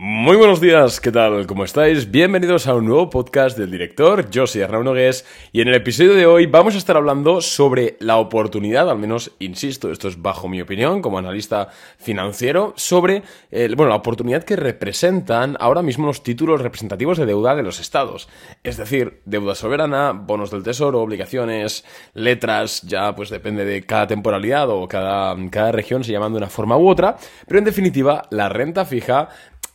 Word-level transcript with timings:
Muy 0.00 0.36
buenos 0.36 0.60
días, 0.60 1.00
¿qué 1.00 1.10
tal? 1.10 1.44
¿Cómo 1.48 1.64
estáis? 1.64 2.08
Bienvenidos 2.08 2.68
a 2.68 2.74
un 2.76 2.86
nuevo 2.86 3.10
podcast 3.10 3.58
del 3.58 3.72
director, 3.72 4.30
yo 4.30 4.46
soy 4.46 4.62
Nogués 4.62 5.26
y 5.50 5.60
en 5.60 5.66
el 5.66 5.74
episodio 5.74 6.14
de 6.14 6.24
hoy 6.24 6.46
vamos 6.46 6.76
a 6.76 6.78
estar 6.78 6.96
hablando 6.96 7.40
sobre 7.40 7.96
la 7.98 8.18
oportunidad, 8.18 8.88
al 8.88 8.98
menos 9.00 9.32
insisto, 9.40 9.90
esto 9.90 10.06
es 10.06 10.22
bajo 10.22 10.46
mi 10.46 10.60
opinión 10.60 11.02
como 11.02 11.18
analista 11.18 11.70
financiero, 11.98 12.74
sobre 12.76 13.24
bueno, 13.50 13.88
la 13.88 13.96
oportunidad 13.96 14.44
que 14.44 14.54
representan 14.54 15.56
ahora 15.58 15.82
mismo 15.82 16.06
los 16.06 16.22
títulos 16.22 16.60
representativos 16.60 17.18
de 17.18 17.26
deuda 17.26 17.56
de 17.56 17.64
los 17.64 17.80
estados, 17.80 18.28
es 18.62 18.76
decir, 18.76 19.20
deuda 19.24 19.56
soberana, 19.56 20.12
bonos 20.12 20.52
del 20.52 20.62
tesoro, 20.62 21.00
obligaciones, 21.00 21.84
letras, 22.14 22.82
ya 22.82 23.16
pues 23.16 23.30
depende 23.30 23.64
de 23.64 23.82
cada 23.82 24.06
temporalidad 24.06 24.70
o 24.70 24.86
cada, 24.86 25.34
cada 25.50 25.72
región 25.72 26.04
se 26.04 26.12
llaman 26.12 26.30
de 26.30 26.38
una 26.38 26.50
forma 26.50 26.76
u 26.76 26.88
otra, 26.88 27.16
pero 27.48 27.58
en 27.58 27.64
definitiva 27.64 28.22
la 28.30 28.48
renta 28.48 28.84
fija 28.84 29.28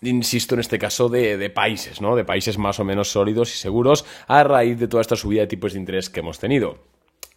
insisto 0.03 0.55
en 0.55 0.61
este 0.61 0.79
caso, 0.79 1.09
de, 1.09 1.49
países, 1.49 2.01
¿no? 2.01 2.15
De 2.15 2.25
países 2.25 2.57
más 2.57 2.79
o 2.79 2.83
menos 2.83 3.11
sólidos 3.11 3.53
y 3.53 3.57
seguros 3.57 4.05
a 4.27 4.43
raíz 4.43 4.79
de 4.79 4.87
toda 4.87 5.01
esta 5.01 5.15
subida 5.15 5.41
de 5.41 5.47
tipos 5.47 5.73
de 5.73 5.79
interés 5.79 6.09
que 6.09 6.19
hemos 6.19 6.39
tenido. 6.39 6.77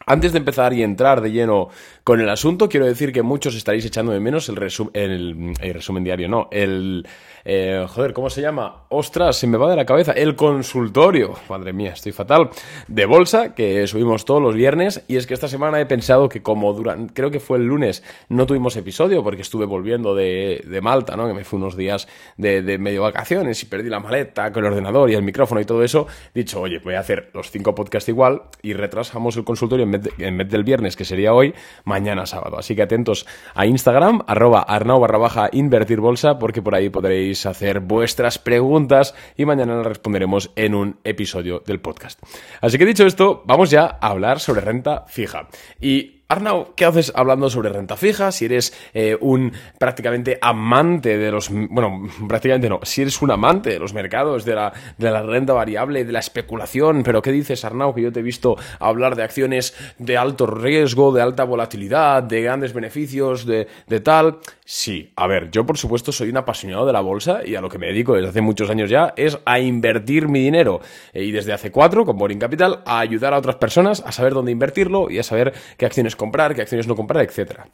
Antes 0.08 0.32
de 0.32 0.38
empezar 0.38 0.72
y 0.72 0.82
entrar 0.82 1.20
de 1.20 1.32
lleno 1.32 1.68
con 2.04 2.20
el 2.20 2.28
asunto, 2.28 2.68
quiero 2.68 2.86
decir 2.86 3.12
que 3.12 3.22
muchos 3.22 3.56
estaréis 3.56 3.84
echando 3.84 4.12
de 4.12 4.20
menos 4.20 4.48
el, 4.48 4.56
el, 4.92 5.52
el 5.60 5.74
resumen 5.74 6.04
diario, 6.04 6.28
no, 6.28 6.48
el, 6.52 7.06
eh, 7.48 7.86
joder, 7.88 8.12
¿cómo 8.12 8.28
se 8.28 8.40
llama? 8.42 8.86
Ostras, 8.88 9.36
se 9.36 9.46
me 9.46 9.56
va 9.56 9.70
de 9.70 9.76
la 9.76 9.86
cabeza. 9.86 10.10
El 10.10 10.34
consultorio. 10.34 11.34
Madre 11.48 11.72
mía, 11.72 11.92
estoy 11.92 12.10
fatal. 12.10 12.50
De 12.88 13.06
bolsa, 13.06 13.54
que 13.54 13.86
subimos 13.86 14.24
todos 14.24 14.42
los 14.42 14.56
viernes. 14.56 15.04
Y 15.06 15.14
es 15.14 15.28
que 15.28 15.34
esta 15.34 15.46
semana 15.46 15.80
he 15.80 15.86
pensado 15.86 16.28
que 16.28 16.42
como 16.42 16.72
durante, 16.72 17.14
creo 17.14 17.30
que 17.30 17.38
fue 17.38 17.58
el 17.58 17.66
lunes, 17.66 18.02
no 18.28 18.46
tuvimos 18.46 18.74
episodio 18.74 19.22
porque 19.22 19.42
estuve 19.42 19.64
volviendo 19.64 20.16
de, 20.16 20.80
Malta, 20.82 21.14
¿no? 21.14 21.28
Que 21.28 21.34
me 21.34 21.44
fui 21.44 21.58
unos 21.58 21.76
días 21.76 22.08
de, 22.36 22.78
medio 22.78 23.02
vacaciones 23.02 23.62
y 23.62 23.66
perdí 23.66 23.90
la 23.90 24.00
maleta 24.00 24.52
con 24.52 24.64
el 24.64 24.72
ordenador 24.72 25.08
y 25.12 25.14
el 25.14 25.22
micrófono 25.22 25.60
y 25.60 25.64
todo 25.64 25.84
eso. 25.84 26.08
Dicho, 26.34 26.60
oye, 26.60 26.80
voy 26.80 26.94
a 26.94 27.00
hacer 27.00 27.30
los 27.32 27.52
cinco 27.52 27.76
podcasts 27.76 28.08
igual 28.08 28.42
y 28.60 28.72
retrasamos 28.72 29.36
el 29.36 29.44
consultorio 29.44 29.84
en 29.84 29.92
vez, 30.38 30.48
del 30.48 30.64
viernes, 30.64 30.96
que 30.96 31.04
sería 31.04 31.32
hoy, 31.32 31.54
mañana 31.84 32.26
sábado. 32.26 32.58
Así 32.58 32.74
que 32.74 32.82
atentos 32.82 33.24
a 33.54 33.66
Instagram, 33.66 34.22
arroba 34.26 34.62
arnau 34.62 34.98
barra 34.98 35.18
baja 35.18 35.48
invertir 35.52 36.00
bolsa, 36.00 36.40
porque 36.40 36.60
por 36.60 36.74
ahí 36.74 36.90
podréis 36.90 37.35
hacer 37.44 37.80
vuestras 37.80 38.38
preguntas 38.38 39.14
y 39.36 39.44
mañana 39.44 39.76
las 39.76 39.86
responderemos 39.86 40.50
en 40.56 40.74
un 40.74 40.98
episodio 41.04 41.62
del 41.66 41.80
podcast. 41.80 42.18
Así 42.62 42.78
que 42.78 42.86
dicho 42.86 43.06
esto, 43.06 43.42
vamos 43.44 43.70
ya 43.70 43.98
a 44.00 44.08
hablar 44.08 44.40
sobre 44.40 44.62
renta 44.62 45.04
fija. 45.08 45.48
Y 45.80 46.15
Arnau, 46.28 46.74
¿qué 46.74 46.84
haces 46.84 47.12
hablando 47.14 47.48
sobre 47.48 47.68
renta 47.68 47.96
fija? 47.96 48.32
Si 48.32 48.46
eres 48.46 48.74
eh, 48.94 49.16
un 49.20 49.52
prácticamente 49.78 50.38
amante 50.40 51.18
de 51.18 51.30
los... 51.30 51.50
Bueno, 51.50 52.02
prácticamente 52.26 52.68
no. 52.68 52.80
Si 52.82 53.02
eres 53.02 53.22
un 53.22 53.30
amante 53.30 53.70
de 53.70 53.78
los 53.78 53.94
mercados, 53.94 54.44
de 54.44 54.56
la, 54.56 54.72
de 54.98 55.10
la 55.12 55.22
renta 55.22 55.52
variable, 55.52 56.04
de 56.04 56.10
la 56.10 56.18
especulación. 56.18 57.04
Pero 57.04 57.22
¿qué 57.22 57.30
dices, 57.30 57.64
Arnau? 57.64 57.94
Que 57.94 58.02
yo 58.02 58.12
te 58.12 58.20
he 58.20 58.22
visto 58.24 58.56
hablar 58.80 59.14
de 59.14 59.22
acciones 59.22 59.76
de 59.98 60.16
alto 60.16 60.48
riesgo, 60.48 61.12
de 61.12 61.22
alta 61.22 61.44
volatilidad, 61.44 62.24
de 62.24 62.42
grandes 62.42 62.72
beneficios, 62.72 63.46
de, 63.46 63.68
de 63.86 64.00
tal. 64.00 64.40
Sí, 64.64 65.12
a 65.14 65.28
ver, 65.28 65.52
yo 65.52 65.64
por 65.64 65.78
supuesto 65.78 66.10
soy 66.10 66.28
un 66.28 66.38
apasionado 66.38 66.86
de 66.86 66.92
la 66.92 67.00
bolsa 67.00 67.42
y 67.46 67.54
a 67.54 67.60
lo 67.60 67.68
que 67.68 67.78
me 67.78 67.86
dedico 67.86 68.14
desde 68.14 68.30
hace 68.30 68.40
muchos 68.40 68.68
años 68.68 68.90
ya 68.90 69.14
es 69.16 69.38
a 69.44 69.60
invertir 69.60 70.26
mi 70.26 70.40
dinero. 70.40 70.80
Eh, 71.12 71.22
y 71.22 71.30
desde 71.30 71.52
hace 71.52 71.70
cuatro, 71.70 72.04
con 72.04 72.18
Boring 72.18 72.40
Capital, 72.40 72.82
a 72.84 72.98
ayudar 72.98 73.32
a 73.32 73.38
otras 73.38 73.54
personas 73.54 74.02
a 74.04 74.10
saber 74.10 74.34
dónde 74.34 74.50
invertirlo 74.50 75.08
y 75.08 75.20
a 75.20 75.22
saber 75.22 75.52
qué 75.76 75.86
acciones 75.86 76.15
comprar, 76.16 76.54
qué 76.54 76.62
acciones 76.62 76.86
no 76.86 76.96
comprar, 76.96 77.24
etcétera. 77.24 77.68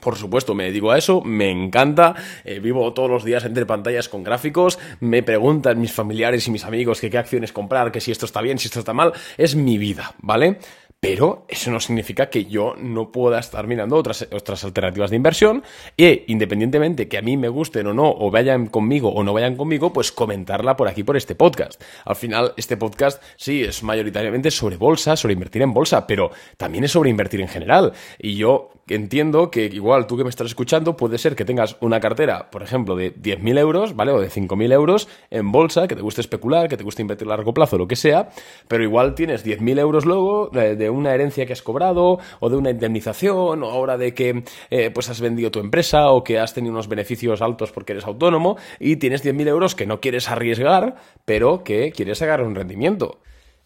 Por 0.00 0.16
supuesto, 0.16 0.54
me 0.54 0.64
dedico 0.64 0.90
a 0.90 0.98
eso, 0.98 1.22
me 1.22 1.50
encanta, 1.50 2.14
eh, 2.44 2.58
vivo 2.58 2.92
todos 2.92 3.08
los 3.08 3.24
días 3.24 3.44
entre 3.44 3.64
pantallas 3.64 4.08
con 4.08 4.24
gráficos, 4.24 4.78
me 5.00 5.22
preguntan 5.22 5.80
mis 5.80 5.92
familiares 5.92 6.46
y 6.46 6.50
mis 6.50 6.64
amigos 6.64 7.00
que 7.00 7.10
qué 7.10 7.18
acciones 7.18 7.52
comprar, 7.52 7.92
que 7.92 8.00
si 8.00 8.10
esto 8.10 8.26
está 8.26 8.40
bien, 8.40 8.58
si 8.58 8.66
esto 8.66 8.80
está 8.80 8.92
mal, 8.92 9.12
es 9.38 9.54
mi 9.54 9.78
vida, 9.78 10.14
¿vale? 10.18 10.58
Pero 11.04 11.44
eso 11.48 11.70
no 11.70 11.80
significa 11.80 12.30
que 12.30 12.46
yo 12.46 12.76
no 12.78 13.12
pueda 13.12 13.38
estar 13.38 13.66
mirando 13.66 13.96
otras, 13.96 14.26
otras 14.32 14.64
alternativas 14.64 15.10
de 15.10 15.16
inversión 15.16 15.62
e 15.98 16.24
independientemente 16.28 17.08
que 17.08 17.18
a 17.18 17.20
mí 17.20 17.36
me 17.36 17.50
gusten 17.50 17.88
o 17.88 17.92
no, 17.92 18.10
o 18.10 18.30
vayan 18.30 18.68
conmigo 18.68 19.10
o 19.10 19.22
no 19.22 19.34
vayan 19.34 19.54
conmigo, 19.54 19.92
pues 19.92 20.12
comentarla 20.12 20.78
por 20.78 20.88
aquí, 20.88 21.04
por 21.04 21.18
este 21.18 21.34
podcast. 21.34 21.78
Al 22.06 22.16
final, 22.16 22.54
este 22.56 22.78
podcast 22.78 23.22
sí 23.36 23.62
es 23.62 23.82
mayoritariamente 23.82 24.50
sobre 24.50 24.78
bolsa, 24.78 25.14
sobre 25.14 25.34
invertir 25.34 25.60
en 25.60 25.74
bolsa, 25.74 26.06
pero 26.06 26.30
también 26.56 26.84
es 26.84 26.92
sobre 26.92 27.10
invertir 27.10 27.42
en 27.42 27.48
general. 27.48 27.92
Y 28.18 28.36
yo 28.36 28.70
entiendo 28.88 29.50
que 29.50 29.66
igual 29.66 30.06
tú 30.06 30.16
que 30.16 30.24
me 30.24 30.30
estás 30.30 30.46
escuchando 30.46 30.96
puede 30.96 31.18
ser 31.18 31.36
que 31.36 31.44
tengas 31.44 31.76
una 31.80 32.00
cartera, 32.00 32.50
por 32.50 32.62
ejemplo, 32.62 32.96
de 32.96 33.14
10.000 33.14 33.58
euros, 33.58 33.96
¿vale? 33.96 34.12
O 34.12 34.20
de 34.20 34.30
5.000 34.30 34.72
euros 34.72 35.08
en 35.30 35.52
bolsa, 35.52 35.88
que 35.88 35.96
te 35.96 36.02
guste 36.02 36.20
especular, 36.20 36.68
que 36.68 36.76
te 36.76 36.84
guste 36.84 37.02
invertir 37.02 37.26
a 37.28 37.30
largo 37.30 37.54
plazo, 37.54 37.78
lo 37.78 37.88
que 37.88 37.96
sea, 37.96 38.30
pero 38.68 38.82
igual 38.82 39.14
tienes 39.14 39.44
10.000 39.44 39.78
euros 39.78 40.04
luego 40.04 40.48
de, 40.52 40.90
una 40.94 41.14
herencia 41.14 41.46
que 41.46 41.52
has 41.52 41.62
cobrado 41.62 42.18
o 42.40 42.50
de 42.50 42.56
una 42.56 42.70
indemnización 42.70 43.62
o 43.62 43.70
ahora 43.70 43.96
de 43.96 44.14
que 44.14 44.44
eh, 44.70 44.90
pues 44.90 45.10
has 45.10 45.20
vendido 45.20 45.50
tu 45.50 45.60
empresa 45.60 46.10
o 46.10 46.24
que 46.24 46.38
has 46.38 46.54
tenido 46.54 46.72
unos 46.72 46.88
beneficios 46.88 47.42
altos 47.42 47.72
porque 47.72 47.92
eres 47.92 48.04
autónomo 48.04 48.56
y 48.78 48.96
tienes 48.96 49.24
10.000 49.24 49.48
euros 49.48 49.74
que 49.74 49.86
no 49.86 50.00
quieres 50.00 50.30
arriesgar, 50.30 50.96
pero 51.24 51.64
que 51.64 51.92
quieres 51.92 52.18
sacar 52.18 52.42
un 52.42 52.54
rendimiento. 52.54 53.18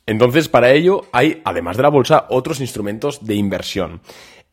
Entonces, 0.06 0.48
para 0.48 0.72
ello 0.72 1.02
hay, 1.12 1.42
además 1.44 1.76
de 1.76 1.82
la 1.82 1.90
bolsa, 1.90 2.26
otros 2.30 2.60
instrumentos 2.60 3.26
de 3.26 3.34
inversión. 3.34 4.00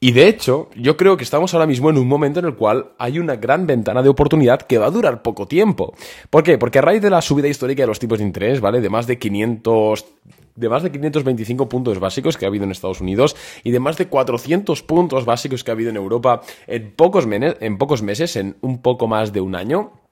Y 0.01 0.11
de 0.11 0.27
hecho, 0.27 0.69
yo 0.75 0.97
creo 0.97 1.15
que 1.15 1.23
estamos 1.23 1.53
ahora 1.53 1.65
mismo 1.65 1.89
en 1.89 1.97
un 1.97 2.07
momento 2.07 2.39
en 2.39 2.45
el 2.45 2.55
cual 2.55 2.91
hay 2.97 3.17
una 3.17 3.37
gran 3.37 3.65
ventana 3.65 4.03
de 4.03 4.09
oportunidad 4.09 4.61
que 4.61 4.77
va 4.77 4.87
a 4.87 4.91
durar 4.91 5.21
poco 5.21 5.47
tiempo. 5.47 5.93
¿Por 6.29 6.43
qué? 6.43 6.57
Porque 6.57 6.79
a 6.79 6.81
raíz 6.81 7.01
de 7.01 7.09
la 7.09 7.21
subida 7.21 7.47
histórica 7.47 7.83
de 7.83 7.87
los 7.87 7.99
tipos 7.99 8.19
de 8.19 8.25
interés, 8.25 8.59
¿vale? 8.59 8.81
De 8.81 8.89
más 8.89 9.07
de 9.07 9.17
500 9.17 10.05
de 10.55 10.69
más 10.69 10.83
de 10.83 10.91
525 10.91 11.69
puntos 11.69 11.99
básicos 11.99 12.37
que 12.37 12.45
ha 12.45 12.47
habido 12.47 12.63
en 12.63 12.71
Estados 12.71 13.01
Unidos 13.01 13.35
y 13.63 13.71
de 13.71 13.79
más 13.79 13.97
de 13.97 14.07
400 14.07 14.81
puntos 14.83 15.25
básicos 15.25 15.63
que 15.63 15.71
ha 15.71 15.73
habido 15.73 15.89
en 15.89 15.97
Europa 15.97 16.41
en 16.67 16.91
pocos, 16.91 17.25
en 17.29 17.77
pocos 17.77 18.01
meses, 18.01 18.35
en 18.35 18.55
un 18.61 18.81
poco 18.81 19.07
más 19.07 19.33
de 19.33 19.41
un 19.41 19.55
año, 19.55 20.04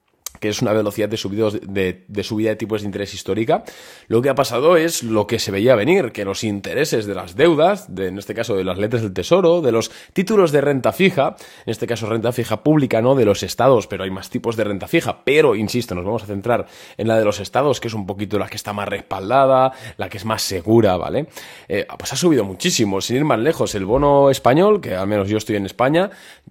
que 0.43 0.49
es 0.49 0.61
una 0.61 0.73
velocidad 0.73 1.07
de, 1.07 1.15
subidos 1.15 1.57
de, 1.61 2.03
subida 2.21 2.49
de 2.49 2.57
tipos 2.57 2.81
de 2.81 2.87
interés 2.87 3.13
histórica, 3.13 3.63
lo 4.09 4.21
que 4.21 4.27
ha 4.27 4.35
pasado 4.35 4.75
es 4.75 5.01
lo 5.01 5.25
que 5.25 5.39
se 5.39 5.51
veía 5.51 5.73
venir, 5.73 6.11
que 6.11 6.25
los 6.25 6.43
intereses 6.43 7.05
de 7.05 7.15
las 7.15 7.37
deudas, 7.37 7.87
en 7.97 8.17
este 8.17 8.33
caso 8.33 8.53
de 8.57 8.65
las 8.65 8.77
letras 8.77 9.03
del 9.03 9.13
tesoro, 9.13 9.61
de 9.61 9.71
los 9.71 9.89
títulos 10.11 10.51
de 10.51 10.59
renta 10.59 10.91
fija, 10.91 11.37
en 11.65 11.71
este 11.71 11.87
caso 11.87 12.07
renta 12.07 12.33
fija 12.33 12.61
pública, 12.61 13.01
no 13.01 13.15
de 13.15 13.23
los 13.23 13.41
estados, 13.41 13.87
pero 13.87 14.03
hay 14.03 14.11
más 14.11 14.29
tipos 14.29 14.57
de 14.57 14.65
renta 14.65 14.89
fija, 14.89 15.23
pero 15.23 15.55
insisto, 15.55 15.95
nos 15.95 16.03
vamos 16.03 16.23
a 16.23 16.25
centrar 16.25 16.65
en 16.97 17.07
la 17.07 17.17
de 17.17 17.23
los 17.23 17.39
estados, 17.39 17.79
que 17.79 17.87
es 17.87 17.93
un 17.93 18.05
poquito 18.05 18.37
la 18.37 18.49
que 18.49 18.57
está 18.57 18.73
más 18.73 18.89
respaldada, 18.89 19.71
la 19.95 20.09
que 20.09 20.17
es 20.17 20.25
más 20.25 20.41
segura, 20.41 20.97
¿vale? 20.97 21.27
Eh, 21.69 21.87
pues 21.97 22.11
ha 22.11 22.17
subido 22.17 22.43
muchísimo, 22.43 22.99
sin 22.99 23.15
ir 23.15 23.23
más 23.23 23.39
lejos, 23.39 23.75
el 23.75 23.85
bono 23.85 24.29
español, 24.29 24.81
que 24.81 24.93
al 24.93 25.07
menos 25.07 25.29
yo 25.29 25.37
estoy 25.37 25.55
en 25.55 25.65
España, 25.65 26.09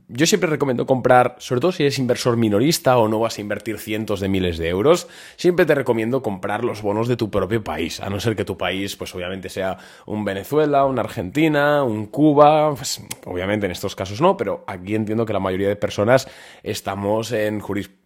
yo 0.09 0.25
siempre 0.25 0.49
recomiendo 0.49 0.87
comprar, 0.87 1.37
sobre 1.41 1.61
todo 1.61 1.73
si 1.73 1.83
eres 1.83 1.99
inversor 1.99 2.39
minorista 2.39 2.97
o 2.97 3.07
no 3.07 3.19
vas 3.19 3.37
a 3.37 3.43
invertir 3.43 3.82
cientos 3.83 4.21
de 4.21 4.29
miles 4.29 4.59
de 4.59 4.69
euros, 4.69 5.09
siempre 5.37 5.67
te 5.67 5.75
recomiendo 5.75 6.23
comprar 6.23 6.65
los 6.65 6.83
bonos 6.83 7.09
de 7.09 7.17
tu 7.17 7.31
propio 7.31 7.63
país, 7.63 8.01
a 8.01 8.11
no 8.11 8.21
ser 8.21 8.37
que 8.37 8.45
tu 8.45 8.57
país, 8.57 8.97
pues 8.97 9.15
obviamente 9.15 9.49
sea 9.49 9.79
un 10.07 10.25
Venezuela, 10.25 10.85
una 10.85 11.03
Argentina, 11.03 11.83
un 11.83 12.07
Cuba, 12.07 12.75
pues 12.75 13.03
obviamente 13.27 13.67
en 13.67 13.73
estos 13.73 13.95
casos 13.95 14.21
no, 14.21 14.37
pero 14.37 14.65
aquí 14.67 14.95
entiendo 14.95 15.27
que 15.27 15.33
la 15.33 15.41
mayoría 15.41 15.69
de 15.69 15.77
personas 15.77 16.29
estamos 16.63 17.33
en 17.33 17.61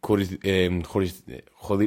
juris, 0.06 1.24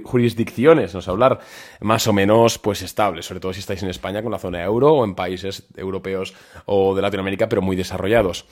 jurisdicciones, 0.04 0.94
no 0.94 1.00
hablar, 1.08 1.40
más 1.80 2.06
o 2.08 2.14
menos 2.14 2.58
pues 2.58 2.82
estables, 2.82 3.26
sobre 3.26 3.40
todo 3.40 3.54
si 3.54 3.62
estáis 3.62 3.82
en 3.84 3.90
España 3.90 4.22
con 4.22 4.32
la 4.32 4.40
zona 4.40 4.62
euro 4.64 4.94
o 4.94 5.06
en 5.06 5.16
países 5.16 5.68
europeos 5.78 6.34
o 6.66 6.94
de 6.96 7.02
Latinoamérica, 7.02 7.48
pero 7.48 7.62
muy 7.62 7.76
desarrollados. 7.76 8.46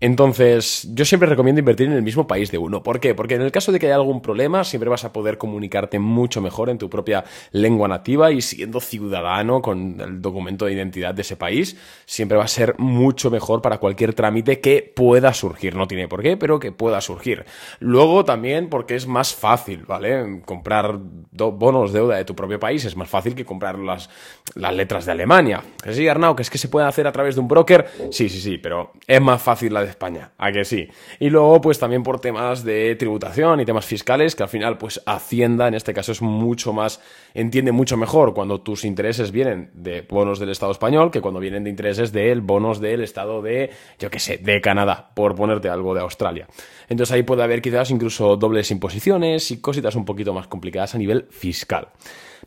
Entonces, 0.00 0.88
yo 0.92 1.04
siempre 1.04 1.28
recomiendo 1.28 1.60
invertir 1.60 1.86
en 1.86 1.94
el 1.94 2.02
mismo 2.02 2.26
país 2.26 2.50
de 2.50 2.58
uno. 2.58 2.82
¿Por 2.82 3.00
qué? 3.00 3.14
Porque 3.14 3.36
en 3.36 3.42
el 3.42 3.52
caso 3.52 3.72
de 3.72 3.78
que 3.78 3.86
haya 3.86 3.94
algún 3.94 4.20
problema, 4.20 4.64
siempre 4.64 4.90
vas 4.90 5.04
a 5.04 5.12
poder 5.12 5.38
comunicarte 5.38 5.98
mucho 5.98 6.40
mejor 6.40 6.68
en 6.68 6.78
tu 6.78 6.90
propia 6.90 7.24
lengua 7.52 7.88
nativa 7.88 8.32
y 8.32 8.42
siendo 8.42 8.80
ciudadano 8.80 9.62
con 9.62 10.00
el 10.00 10.20
documento 10.20 10.66
de 10.66 10.72
identidad 10.72 11.14
de 11.14 11.22
ese 11.22 11.36
país, 11.36 11.76
siempre 12.04 12.36
va 12.36 12.44
a 12.44 12.48
ser 12.48 12.74
mucho 12.78 13.30
mejor 13.30 13.62
para 13.62 13.78
cualquier 13.78 14.14
trámite 14.14 14.60
que 14.60 14.92
pueda 14.94 15.32
surgir. 15.32 15.76
No 15.76 15.86
tiene 15.86 16.08
por 16.08 16.22
qué, 16.22 16.36
pero 16.36 16.58
que 16.58 16.72
pueda 16.72 17.00
surgir. 17.00 17.46
Luego 17.78 18.24
también 18.24 18.68
porque 18.68 18.96
es 18.96 19.06
más 19.14 19.34
fácil, 19.34 19.84
¿vale? 19.86 20.42
Comprar 20.44 20.98
bonos 20.98 21.92
deuda 21.92 22.16
de 22.16 22.24
tu 22.24 22.34
propio 22.34 22.58
país 22.58 22.84
es 22.84 22.96
más 22.96 23.08
fácil 23.08 23.34
que 23.34 23.44
comprar 23.44 23.78
las, 23.78 24.10
las 24.54 24.74
letras 24.74 25.06
de 25.06 25.12
Alemania. 25.12 25.62
Sí, 25.90 26.06
Arnau, 26.06 26.36
que 26.36 26.42
es 26.42 26.50
que 26.50 26.58
se 26.58 26.68
puede 26.68 26.86
hacer 26.86 27.06
a 27.06 27.12
través 27.12 27.36
de 27.36 27.40
un 27.40 27.48
broker. 27.48 27.86
Sí, 28.10 28.28
sí, 28.28 28.40
sí, 28.40 28.58
pero 28.58 28.92
es 29.06 29.20
más 29.20 29.40
fácil 29.40 29.72
la 29.72 29.82
de 29.82 29.88
España, 29.90 30.32
a 30.36 30.52
que 30.52 30.64
sí. 30.64 30.88
Y 31.18 31.30
luego, 31.30 31.60
pues 31.62 31.78
también 31.78 32.02
por 32.02 32.20
temas 32.20 32.64
de 32.64 32.96
tributación 32.96 33.60
y 33.60 33.64
temas 33.64 33.86
fiscales, 33.86 34.34
que 34.34 34.42
al 34.42 34.48
final, 34.50 34.76
pues 34.76 35.00
Hacienda 35.06 35.68
en 35.68 35.74
este 35.74 35.94
caso 35.94 36.12
es 36.12 36.20
mucho 36.20 36.72
más, 36.72 37.00
entiende 37.32 37.72
mucho 37.72 37.96
mejor 37.96 38.34
cuando 38.34 38.60
tus 38.60 38.84
intereses 38.84 39.30
vienen 39.30 39.70
de 39.72 40.02
bonos 40.02 40.38
del 40.38 40.50
Estado 40.50 40.72
español 40.72 41.10
que 41.10 41.20
cuando 41.20 41.40
vienen 41.40 41.64
de 41.64 41.70
intereses 41.70 42.12
de 42.12 42.34
bonos 42.40 42.80
del 42.80 43.02
Estado 43.02 43.42
de, 43.42 43.70
yo 43.98 44.10
qué 44.10 44.18
sé, 44.18 44.38
de 44.38 44.60
Canadá, 44.60 45.10
por 45.14 45.34
ponerte 45.34 45.68
algo 45.68 45.94
de 45.94 46.00
Australia. 46.00 46.46
Entonces 46.88 47.12
ahí 47.14 47.22
puede 47.22 47.42
haber 47.42 47.62
quizás 47.62 47.90
incluso 47.90 48.36
dobles 48.36 48.70
imposiciones 48.70 49.03
y 49.06 49.58
cositas 49.58 49.96
un 49.96 50.04
poquito 50.04 50.32
más 50.32 50.46
complicadas 50.46 50.94
a 50.94 50.98
nivel 50.98 51.26
fiscal. 51.30 51.88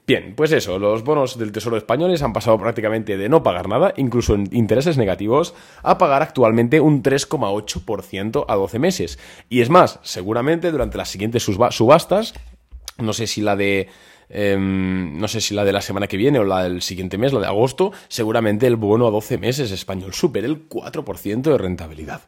Bien, 0.07 0.33
pues 0.35 0.51
eso, 0.53 0.79
los 0.79 1.03
bonos 1.03 1.37
del 1.37 1.51
Tesoro 1.51 1.77
españoles 1.77 2.21
han 2.23 2.33
pasado 2.33 2.57
prácticamente 2.57 3.17
de 3.17 3.29
no 3.29 3.43
pagar 3.43 3.67
nada, 3.67 3.93
incluso 3.97 4.35
en 4.35 4.47
intereses 4.53 4.97
negativos, 4.97 5.53
a 5.83 5.97
pagar 5.97 6.21
actualmente 6.21 6.79
un 6.79 7.03
3,8% 7.03 8.45
a 8.47 8.55
12 8.55 8.79
meses. 8.79 9.19
Y 9.49 9.61
es 9.61 9.69
más, 9.69 9.99
seguramente 10.03 10.71
durante 10.71 10.97
las 10.97 11.09
siguientes 11.09 11.43
subastas, 11.43 12.33
no 12.97 13.13
sé 13.13 13.27
si 13.27 13.41
la 13.41 13.55
de 13.55 13.89
em, 14.29 15.19
no 15.19 15.27
sé 15.27 15.41
si 15.41 15.53
la 15.53 15.65
de 15.65 15.73
la 15.73 15.81
semana 15.81 16.07
que 16.07 16.17
viene 16.17 16.39
o 16.39 16.43
la 16.43 16.63
del 16.63 16.81
siguiente 16.81 17.17
mes, 17.17 17.33
la 17.33 17.41
de 17.41 17.47
agosto, 17.47 17.91
seguramente 18.07 18.65
el 18.65 18.77
bono 18.77 19.07
a 19.07 19.11
12 19.11 19.37
meses 19.37 19.71
español 19.71 20.13
supere 20.13 20.47
el 20.47 20.69
4% 20.69 21.41
de 21.41 21.57
rentabilidad. 21.57 22.21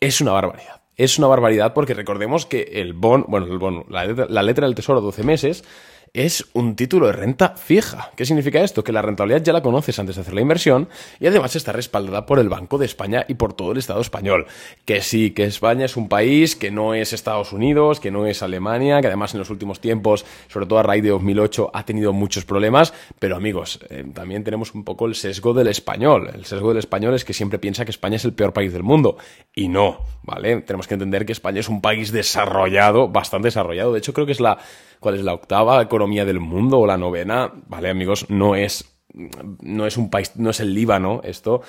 Es 0.00 0.20
una 0.20 0.32
barbaridad. 0.32 0.79
Es 1.02 1.18
una 1.18 1.28
barbaridad 1.28 1.72
porque 1.72 1.94
recordemos 1.94 2.44
que 2.44 2.60
el 2.74 2.92
bono, 2.92 3.24
bueno, 3.26 3.46
el 3.46 3.58
bono, 3.58 3.86
la 3.88 4.04
la 4.04 4.42
letra 4.42 4.66
del 4.66 4.74
tesoro 4.74 4.98
a 4.98 5.02
12 5.02 5.22
meses 5.22 5.64
es 6.12 6.46
un 6.54 6.76
título 6.76 7.06
de 7.06 7.12
renta 7.12 7.50
fija. 7.56 8.10
¿Qué 8.16 8.24
significa 8.24 8.62
esto? 8.62 8.82
Que 8.82 8.92
la 8.92 9.02
rentabilidad 9.02 9.42
ya 9.42 9.52
la 9.52 9.62
conoces 9.62 9.98
antes 9.98 10.16
de 10.16 10.22
hacer 10.22 10.34
la 10.34 10.40
inversión 10.40 10.88
y 11.20 11.26
además 11.26 11.54
está 11.56 11.72
respaldada 11.72 12.26
por 12.26 12.38
el 12.38 12.48
Banco 12.48 12.78
de 12.78 12.86
España 12.86 13.24
y 13.28 13.34
por 13.34 13.52
todo 13.52 13.72
el 13.72 13.78
Estado 13.78 14.00
español. 14.00 14.46
Que 14.84 15.02
sí, 15.02 15.30
que 15.30 15.44
España 15.44 15.84
es 15.84 15.96
un 15.96 16.08
país 16.08 16.56
que 16.56 16.70
no 16.70 16.94
es 16.94 17.12
Estados 17.12 17.52
Unidos, 17.52 18.00
que 18.00 18.10
no 18.10 18.26
es 18.26 18.42
Alemania, 18.42 19.00
que 19.00 19.06
además 19.06 19.34
en 19.34 19.38
los 19.38 19.50
últimos 19.50 19.80
tiempos, 19.80 20.24
sobre 20.48 20.66
todo 20.66 20.78
a 20.78 20.82
raíz 20.82 21.02
de 21.02 21.10
2008, 21.10 21.70
ha 21.72 21.84
tenido 21.84 22.12
muchos 22.12 22.44
problemas, 22.44 22.92
pero 23.18 23.36
amigos, 23.36 23.80
eh, 23.88 24.04
también 24.12 24.44
tenemos 24.44 24.74
un 24.74 24.84
poco 24.84 25.06
el 25.06 25.14
sesgo 25.14 25.54
del 25.54 25.68
español. 25.68 26.30
El 26.34 26.44
sesgo 26.44 26.68
del 26.70 26.78
español 26.78 27.14
es 27.14 27.24
que 27.24 27.32
siempre 27.32 27.58
piensa 27.58 27.84
que 27.84 27.90
España 27.90 28.16
es 28.16 28.24
el 28.24 28.32
peor 28.32 28.52
país 28.52 28.72
del 28.72 28.82
mundo. 28.82 29.16
Y 29.54 29.68
no, 29.68 30.00
¿vale? 30.22 30.60
Tenemos 30.62 30.88
que 30.88 30.94
entender 30.94 31.24
que 31.24 31.32
España 31.32 31.60
es 31.60 31.68
un 31.68 31.80
país 31.80 32.10
desarrollado, 32.12 33.08
bastante 33.08 33.48
desarrollado. 33.48 33.92
De 33.92 33.98
hecho, 33.98 34.12
creo 34.12 34.26
que 34.26 34.32
es 34.32 34.40
la 34.40 34.58
cuál 35.00 35.16
es 35.16 35.24
la 35.24 35.34
octava 35.34 35.82
economía 35.82 36.24
del 36.24 36.40
mundo 36.40 36.78
o 36.78 36.86
la 36.86 36.96
novena, 36.96 37.52
vale 37.66 37.90
amigos, 37.90 38.26
no 38.28 38.54
es 38.54 38.90
no 39.12 39.86
es 39.86 39.96
un 39.96 40.10
país, 40.10 40.32
no 40.36 40.50
es 40.50 40.60
el 40.60 40.74
Líbano, 40.74 41.20
esto, 41.24 41.62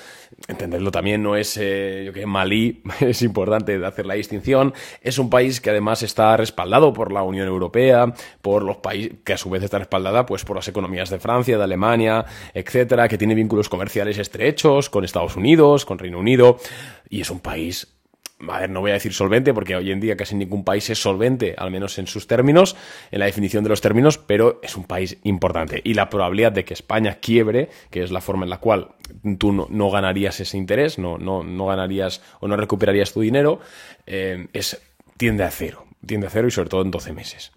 entenderlo 0.48 0.90
también, 0.90 1.22
no 1.22 1.36
es, 1.36 1.56
eh, 1.60 2.04
yo 2.06 2.12
que 2.12 2.26
Malí, 2.26 2.82
es 3.00 3.22
importante 3.22 3.84
hacer 3.84 4.06
la 4.06 4.14
distinción, 4.14 4.72
es 5.00 5.18
un 5.18 5.30
país 5.30 5.60
que 5.60 5.70
además 5.70 6.02
está 6.02 6.36
respaldado 6.36 6.92
por 6.92 7.12
la 7.12 7.22
Unión 7.22 7.48
Europea, 7.48 8.12
por 8.40 8.62
los 8.62 8.76
países, 8.78 9.18
que 9.24 9.32
a 9.32 9.38
su 9.38 9.50
vez 9.50 9.62
está 9.62 9.78
respaldada 9.78 10.26
pues 10.26 10.44
por 10.44 10.56
las 10.56 10.68
economías 10.68 11.10
de 11.10 11.18
Francia, 11.18 11.58
de 11.58 11.64
Alemania, 11.64 12.24
etcétera, 12.54 13.08
que 13.08 13.18
tiene 13.18 13.34
vínculos 13.34 13.68
comerciales 13.68 14.18
estrechos 14.18 14.88
con 14.88 15.04
Estados 15.04 15.36
Unidos, 15.36 15.84
con 15.84 15.98
Reino 15.98 16.18
Unido, 16.18 16.58
y 17.08 17.20
es 17.20 17.30
un 17.30 17.40
país 17.40 17.88
a 18.48 18.60
ver, 18.60 18.70
no 18.70 18.80
voy 18.80 18.90
a 18.90 18.94
decir 18.94 19.12
solvente, 19.12 19.54
porque 19.54 19.76
hoy 19.76 19.90
en 19.90 20.00
día 20.00 20.16
casi 20.16 20.34
ningún 20.34 20.64
país 20.64 20.88
es 20.90 21.00
solvente, 21.00 21.54
al 21.56 21.70
menos 21.70 21.98
en 21.98 22.06
sus 22.06 22.26
términos, 22.26 22.76
en 23.10 23.20
la 23.20 23.26
definición 23.26 23.62
de 23.62 23.70
los 23.70 23.80
términos, 23.80 24.18
pero 24.18 24.60
es 24.62 24.76
un 24.76 24.84
país 24.84 25.18
importante. 25.24 25.80
Y 25.84 25.94
la 25.94 26.10
probabilidad 26.10 26.52
de 26.52 26.64
que 26.64 26.74
España 26.74 27.18
quiebre, 27.20 27.68
que 27.90 28.02
es 28.02 28.10
la 28.10 28.20
forma 28.20 28.44
en 28.44 28.50
la 28.50 28.58
cual 28.58 28.88
tú 29.38 29.52
no, 29.52 29.90
ganarías 29.90 30.40
ese 30.40 30.56
interés, 30.56 30.98
no, 30.98 31.18
no, 31.18 31.42
no, 31.42 31.66
ganarías 31.66 32.22
o 32.40 32.48
no 32.48 32.56
recuperarías 32.56 33.12
tu 33.12 33.20
dinero, 33.20 33.60
eh, 34.06 34.48
es, 34.52 34.80
tiende 35.16 35.44
a 35.44 35.50
cero. 35.50 35.86
Tiende 36.04 36.26
a 36.26 36.30
cero 36.30 36.48
y 36.48 36.50
sobre 36.50 36.68
todo 36.68 36.82
en 36.82 36.90
12 36.90 37.12
meses. 37.12 37.52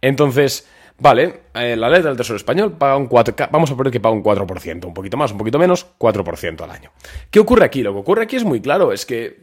Entonces, 0.00 0.68
Vale, 1.00 1.44
eh, 1.54 1.76
la 1.76 1.88
letra 1.88 2.10
del 2.10 2.18
Tesoro 2.18 2.36
Español 2.36 2.72
paga 2.72 2.94
un 2.94 3.06
4, 3.06 3.34
vamos 3.50 3.70
a 3.70 3.76
poner 3.76 3.90
que 3.90 4.00
paga 4.00 4.14
un 4.14 4.22
4%, 4.22 4.84
un 4.84 4.92
poquito 4.92 5.16
más, 5.16 5.32
un 5.32 5.38
poquito 5.38 5.58
menos, 5.58 5.86
4% 5.98 6.60
al 6.62 6.70
año. 6.70 6.92
¿Qué 7.30 7.40
ocurre 7.40 7.64
aquí? 7.64 7.82
Lo 7.82 7.94
que 7.94 8.00
ocurre 8.00 8.24
aquí 8.24 8.36
es 8.36 8.44
muy 8.44 8.60
claro, 8.60 8.92
es 8.92 9.06
que 9.06 9.40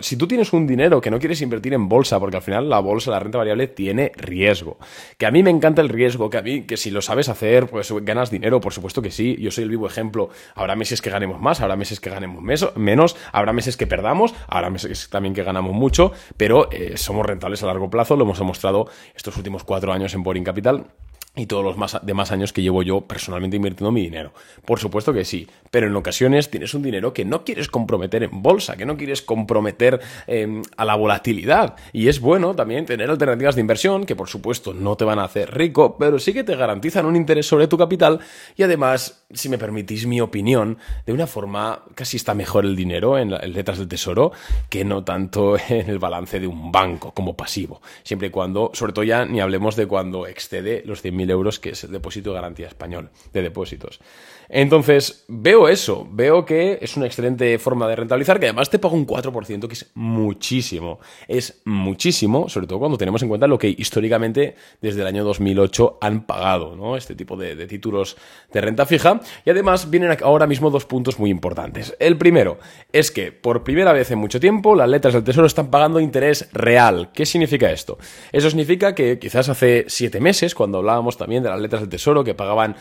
si 0.00 0.16
tú 0.16 0.26
tienes 0.26 0.54
un 0.54 0.66
dinero 0.66 1.02
que 1.02 1.10
no 1.10 1.18
quieres 1.18 1.42
invertir 1.42 1.74
en 1.74 1.90
bolsa, 1.90 2.18
porque 2.18 2.38
al 2.38 2.42
final 2.42 2.70
la 2.70 2.80
bolsa, 2.80 3.10
la 3.10 3.20
renta 3.20 3.36
variable, 3.36 3.68
tiene 3.68 4.12
riesgo. 4.16 4.78
Que 5.18 5.26
a 5.26 5.30
mí 5.30 5.42
me 5.42 5.50
encanta 5.50 5.82
el 5.82 5.90
riesgo, 5.90 6.30
que 6.30 6.38
a 6.38 6.42
mí, 6.42 6.62
que 6.62 6.78
si 6.78 6.90
lo 6.90 7.02
sabes 7.02 7.28
hacer, 7.28 7.66
pues 7.66 7.92
ganas 8.00 8.30
dinero, 8.30 8.62
por 8.62 8.72
supuesto 8.72 9.02
que 9.02 9.10
sí, 9.10 9.36
yo 9.38 9.50
soy 9.50 9.64
el 9.64 9.70
vivo 9.70 9.86
ejemplo. 9.86 10.30
Habrá 10.54 10.74
meses 10.74 11.02
que 11.02 11.10
ganemos 11.10 11.38
más, 11.38 11.60
habrá 11.60 11.76
meses 11.76 12.00
que 12.00 12.08
ganemos 12.08 12.42
menos, 12.42 13.16
habrá 13.30 13.52
meses 13.52 13.76
que 13.76 13.86
perdamos, 13.86 14.34
habrá 14.48 14.70
meses 14.70 15.10
también 15.10 15.34
que 15.34 15.44
ganamos 15.44 15.74
mucho, 15.74 16.12
pero 16.38 16.70
eh, 16.72 16.96
somos 16.96 17.26
rentables 17.26 17.62
a 17.62 17.66
largo 17.66 17.90
plazo, 17.90 18.16
lo 18.16 18.24
hemos 18.24 18.38
demostrado 18.38 18.88
estos 19.14 19.36
últimos 19.36 19.64
cuatro 19.64 19.92
años 19.92 20.14
en 20.14 20.22
Boring 20.22 20.44
Capital 20.44 20.93
y 21.36 21.46
todos 21.46 21.64
los 21.64 21.76
más, 21.76 21.98
demás 22.02 22.30
años 22.30 22.52
que 22.52 22.62
llevo 22.62 22.82
yo 22.82 23.00
personalmente 23.02 23.56
invirtiendo 23.56 23.90
mi 23.90 24.02
dinero. 24.02 24.32
Por 24.64 24.78
supuesto 24.78 25.12
que 25.12 25.24
sí, 25.24 25.48
pero 25.70 25.88
en 25.88 25.96
ocasiones 25.96 26.48
tienes 26.48 26.74
un 26.74 26.82
dinero 26.82 27.12
que 27.12 27.24
no 27.24 27.44
quieres 27.44 27.68
comprometer 27.68 28.22
en 28.22 28.42
bolsa, 28.42 28.76
que 28.76 28.86
no 28.86 28.96
quieres 28.96 29.20
comprometer 29.20 30.00
em, 30.28 30.62
a 30.76 30.84
la 30.84 30.94
volatilidad. 30.94 31.74
Y 31.92 32.08
es 32.08 32.20
bueno 32.20 32.54
también 32.54 32.86
tener 32.86 33.10
alternativas 33.10 33.56
de 33.56 33.62
inversión 33.62 34.06
que 34.06 34.14
por 34.14 34.28
supuesto 34.28 34.72
no 34.74 34.96
te 34.96 35.04
van 35.04 35.18
a 35.18 35.24
hacer 35.24 35.52
rico, 35.52 35.96
pero 35.98 36.20
sí 36.20 36.32
que 36.32 36.44
te 36.44 36.54
garantizan 36.54 37.06
un 37.06 37.16
interés 37.16 37.46
sobre 37.46 37.66
tu 37.66 37.76
capital 37.76 38.20
y 38.56 38.62
además, 38.62 39.24
si 39.32 39.48
me 39.48 39.58
permitís 39.58 40.06
mi 40.06 40.20
opinión, 40.20 40.78
de 41.04 41.12
una 41.12 41.26
forma 41.26 41.82
casi 41.96 42.16
está 42.16 42.34
mejor 42.34 42.64
el 42.64 42.76
dinero 42.76 43.18
en, 43.18 43.32
en 43.32 43.52
letras 43.52 43.78
del 43.78 43.88
tesoro 43.88 44.30
que 44.68 44.84
no 44.84 45.02
tanto 45.02 45.56
en 45.68 45.90
el 45.90 45.98
balance 45.98 46.38
de 46.38 46.46
un 46.46 46.70
banco 46.70 47.12
como 47.12 47.36
pasivo. 47.36 47.82
Siempre 48.04 48.28
y 48.28 48.30
cuando, 48.30 48.70
sobre 48.72 48.92
todo 48.92 49.04
ya 49.04 49.24
ni 49.24 49.40
hablemos 49.40 49.74
de 49.74 49.88
cuando 49.88 50.28
excede 50.28 50.84
los 50.86 51.04
100.000 51.04 51.23
euros, 51.30 51.58
que 51.58 51.70
es 51.70 51.84
el 51.84 51.92
depósito 51.92 52.30
de 52.30 52.36
garantía 52.36 52.66
español 52.66 53.10
de 53.32 53.42
depósitos. 53.42 54.00
Entonces, 54.48 55.24
veo 55.28 55.68
eso, 55.68 56.06
veo 56.10 56.44
que 56.44 56.78
es 56.80 56.96
una 56.96 57.06
excelente 57.06 57.58
forma 57.58 57.88
de 57.88 57.96
rentabilizar, 57.96 58.38
que 58.38 58.46
además 58.46 58.70
te 58.70 58.78
paga 58.78 58.94
un 58.94 59.06
4%, 59.06 59.66
que 59.66 59.72
es 59.72 59.90
muchísimo. 59.94 61.00
Es 61.28 61.62
muchísimo, 61.64 62.48
sobre 62.48 62.66
todo 62.66 62.78
cuando 62.78 62.98
tenemos 62.98 63.22
en 63.22 63.28
cuenta 63.28 63.46
lo 63.46 63.58
que 63.58 63.68
históricamente 63.68 64.56
desde 64.80 65.00
el 65.00 65.06
año 65.06 65.24
2008 65.24 65.98
han 66.00 66.26
pagado, 66.26 66.76
¿no? 66.76 66.96
Este 66.96 67.14
tipo 67.14 67.36
de, 67.36 67.56
de 67.56 67.66
títulos 67.66 68.16
de 68.52 68.60
renta 68.60 68.86
fija. 68.86 69.20
Y 69.44 69.50
además 69.50 69.90
vienen 69.90 70.16
ahora 70.22 70.46
mismo 70.46 70.70
dos 70.70 70.84
puntos 70.84 71.18
muy 71.18 71.30
importantes. 71.30 71.96
El 71.98 72.18
primero 72.18 72.58
es 72.92 73.10
que 73.10 73.32
por 73.32 73.64
primera 73.64 73.92
vez 73.92 74.10
en 74.10 74.18
mucho 74.18 74.40
tiempo 74.40 74.74
las 74.74 74.88
letras 74.88 75.14
del 75.14 75.24
tesoro 75.24 75.46
están 75.46 75.70
pagando 75.70 76.00
interés 76.00 76.48
real. 76.52 77.10
¿Qué 77.12 77.26
significa 77.26 77.70
esto? 77.70 77.98
Eso 78.32 78.48
significa 78.50 78.94
que 78.94 79.18
quizás 79.18 79.48
hace 79.48 79.84
siete 79.88 80.20
meses, 80.20 80.54
cuando 80.54 80.78
hablábamos 80.78 81.13
también 81.16 81.42
de 81.42 81.50
las 81.50 81.60
letras 81.60 81.82
del 81.82 81.90
tesoro 81.90 82.24
que 82.24 82.34
pagaban 82.34 82.76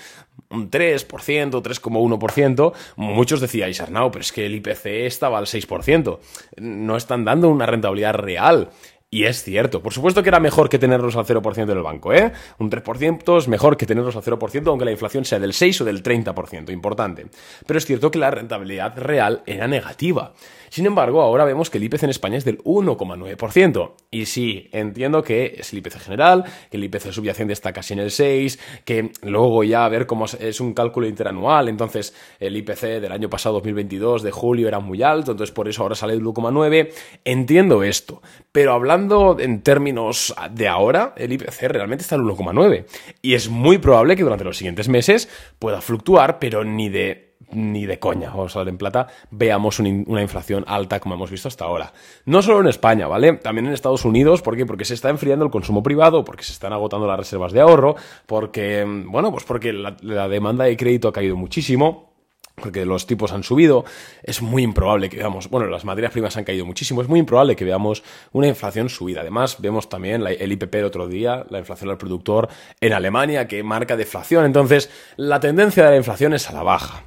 un 0.50 0.70
3%, 0.70 1.08
3,1%, 1.08 2.74
muchos 2.96 3.42
decíais, 3.42 3.82
Arnau, 3.82 4.12
pero 4.12 4.22
es 4.22 4.32
que 4.32 4.46
el 4.46 4.56
IPC 4.56 4.86
estaba 5.06 5.38
al 5.38 5.46
6%. 5.46 6.20
No 6.58 6.98
están 6.98 7.26
dando 7.26 7.50
una 7.50 7.66
rentabilidad 7.66 8.14
real. 8.16 8.70
Y 9.14 9.26
es 9.26 9.44
cierto, 9.44 9.84
por 9.84 9.94
supuesto 9.94 10.24
que 10.24 10.30
era 10.30 10.40
mejor 10.40 10.70
que 10.70 10.80
tenerlos 10.80 11.16
al 11.16 11.26
0% 11.26 11.62
en 11.62 11.70
el 11.70 11.84
banco, 11.84 12.12
¿eh? 12.14 12.32
Un 12.58 12.72
3% 12.72 13.38
es 13.38 13.48
mejor 13.48 13.78
que 13.78 13.86
tenerlos 13.86 14.16
al 14.16 14.24
0%, 14.24 14.68
aunque 14.68 14.86
la 14.86 14.92
inflación 14.92 15.24
sea 15.24 15.38
del 15.38 15.54
6 15.54 15.82
o 15.82 15.86
del 15.86 16.02
30%, 16.02 16.72
importante. 16.74 17.28
Pero 17.68 17.78
es 17.78 17.86
cierto 17.86 18.10
que 18.10 18.18
la 18.18 18.32
rentabilidad 18.32 18.98
real 18.98 19.44
era 19.46 19.68
negativa. 19.68 20.34
Sin 20.74 20.88
embargo, 20.88 21.22
ahora 21.22 21.46
vemos 21.46 21.70
que 21.70 21.78
el 21.78 21.84
IPC 21.84 22.02
en 22.02 22.10
España 22.10 22.36
es 22.36 22.46
del 22.46 22.58
1,9%. 22.64 23.92
Y 24.10 24.26
sí, 24.26 24.70
entiendo 24.72 25.22
que 25.22 25.58
es 25.60 25.72
el 25.72 25.78
IPC 25.78 26.00
general, 26.00 26.46
que 26.72 26.78
el 26.78 26.84
IPC 26.86 27.12
subyacente 27.12 27.54
está 27.54 27.72
casi 27.72 27.94
en 27.94 28.00
el 28.00 28.10
6, 28.10 28.60
que 28.84 29.12
luego 29.22 29.64
ya 29.64 29.86
a 29.86 29.90
ver 29.90 30.08
cómo 30.08 30.26
es 30.26 30.60
un 30.60 30.74
cálculo 30.74 31.06
interanual, 31.06 31.70
entonces 31.70 32.16
el 32.40 32.58
IPC 32.58 33.00
del 33.00 33.12
año 33.12 33.30
pasado 33.30 33.54
2022 33.58 34.24
de 34.24 34.32
julio 34.32 34.68
era 34.68 34.80
muy 34.80 35.04
alto, 35.04 35.34
entonces 35.34 35.54
por 35.54 35.68
eso 35.68 35.84
ahora 35.84 35.94
sale 35.94 36.14
el 36.14 36.24
1,9. 36.24 36.92
Entiendo 37.24 37.84
esto, 37.84 38.24
pero 38.52 38.74
hablando 38.74 39.03
en 39.40 39.62
términos 39.62 40.34
de 40.52 40.68
ahora, 40.68 41.14
el 41.18 41.34
IPC 41.34 41.64
realmente 41.64 42.04
está 42.04 42.16
el 42.16 42.22
1,9 42.22 42.86
y 43.22 43.34
es 43.34 43.50
muy 43.50 43.78
probable 43.78 44.16
que 44.16 44.24
durante 44.24 44.44
los 44.44 44.58
siguientes 44.58 44.90
meses 44.90 45.30
pueda 45.60 45.82
fluctuar, 45.82 46.40
pero 46.40 46.64
ni 46.64 46.90
de 46.90 47.34
ni 47.52 47.86
de 47.86 48.00
coña, 48.00 48.30
vamos 48.30 48.56
a 48.56 48.60
ver 48.60 48.70
en 48.70 48.78
plata, 48.78 49.08
veamos 49.30 49.80
una 49.80 50.22
inflación 50.22 50.64
alta 50.68 51.00
como 51.00 51.16
hemos 51.16 51.30
visto 51.30 51.48
hasta 51.48 51.66
ahora. 51.66 51.94
No 52.26 52.42
solo 52.42 52.62
en 52.62 52.68
España, 52.68 53.08
¿vale? 53.08 53.34
También 53.34 53.68
en 53.68 53.74
Estados 53.74 54.06
Unidos, 54.06 54.42
¿por 54.42 54.58
qué? 54.58 54.66
Porque 54.66 54.86
se 54.86 54.96
está 54.96 55.10
enfriando 55.10 55.46
el 55.46 55.52
consumo 55.52 55.84
privado, 55.84 56.24
porque 56.24 56.44
se 56.44 56.54
están 56.54 56.74
agotando 56.74 57.06
las 57.06 57.18
reservas 57.18 57.52
de 57.52 57.62
ahorro, 57.62 57.96
porque, 58.26 58.84
bueno, 59.08 59.32
pues 59.32 59.44
porque 59.44 59.72
la 59.72 60.28
demanda 60.28 60.66
de 60.66 60.76
crédito 60.76 61.10
ha 61.10 61.14
caído 61.14 61.36
muchísimo, 61.36 62.13
porque 62.56 62.86
los 62.86 63.08
tipos 63.08 63.32
han 63.32 63.44
subido, 63.44 63.84
es 64.22 64.42
muy 64.42 64.64
improbable 64.64 65.10
que 65.10 65.18
veamos, 65.18 65.50
bueno, 65.50 65.68
las 65.68 65.86
materias 65.86 66.12
primas 66.12 66.38
han 66.38 66.44
caído 66.44 66.66
muchísimo, 66.66 67.02
es 67.02 67.08
muy 67.08 67.20
improbable 67.20 67.56
que 67.56 67.66
veamos 67.66 68.04
una 68.32 68.48
inflación 68.48 68.90
subida. 68.90 69.22
Además, 69.22 69.58
vemos 69.60 69.90
también 69.90 70.26
el 70.26 70.52
IPP 70.52 70.76
el 70.76 70.86
otro 70.86 71.08
día, 71.08 71.46
la 71.50 71.60
inflación 71.60 71.90
al 71.90 71.98
productor 71.98 72.50
en 72.80 72.94
Alemania, 72.94 73.48
que 73.48 73.64
marca 73.64 73.98
deflación. 73.98 74.46
Entonces, 74.46 74.90
la 75.18 75.40
tendencia 75.40 75.84
de 75.84 75.92
la 75.92 75.98
inflación 75.98 76.34
es 76.34 76.50
a 76.50 76.54
la 76.54 76.64
baja. 76.64 77.04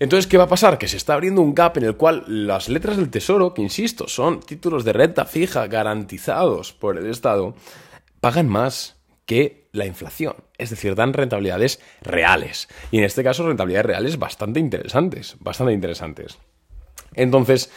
Entonces, 0.00 0.26
¿qué 0.26 0.36
va 0.36 0.44
a 0.44 0.48
pasar? 0.48 0.76
Que 0.76 0.88
se 0.88 0.96
está 0.96 1.14
abriendo 1.14 1.40
un 1.40 1.54
gap 1.54 1.76
en 1.78 1.84
el 1.84 1.96
cual 1.96 2.24
las 2.26 2.68
letras 2.68 2.96
del 2.96 3.10
tesoro, 3.10 3.54
que 3.54 3.62
insisto, 3.62 4.08
son 4.08 4.40
títulos 4.40 4.84
de 4.84 4.92
renta 4.92 5.24
fija 5.24 5.68
garantizados 5.68 6.72
por 6.72 6.98
el 6.98 7.06
Estado, 7.06 7.54
pagan 8.20 8.48
más 8.48 8.93
que 9.26 9.68
la 9.72 9.86
inflación. 9.86 10.36
Es 10.58 10.70
decir, 10.70 10.94
dan 10.94 11.12
rentabilidades 11.12 11.80
reales. 12.02 12.68
Y 12.90 12.98
en 12.98 13.04
este 13.04 13.24
caso, 13.24 13.46
rentabilidades 13.46 13.86
reales 13.86 14.18
bastante 14.18 14.60
interesantes, 14.60 15.36
bastante 15.40 15.72
interesantes. 15.72 16.38
Entonces, 17.14 17.70